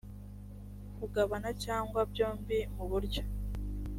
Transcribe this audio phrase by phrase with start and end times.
[0.97, 3.23] kugabana cyangwa byombi mu buryo